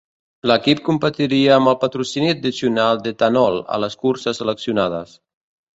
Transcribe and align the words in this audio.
L'equip 0.51 0.79
competiria 0.87 1.51
amb 1.59 1.71
el 1.73 1.77
patrocini 1.85 2.33
addicional 2.37 3.05
d'Ethanol 3.05 3.63
a 3.77 3.83
les 3.87 4.01
curses 4.07 4.43
seleccionades. 4.45 5.17